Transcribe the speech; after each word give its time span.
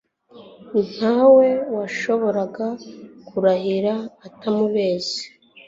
nta 0.95 1.17
we 1.35 1.47
yashoboraga 1.79 2.67
kurahira 3.27 3.93
atamubeshye 4.27 5.23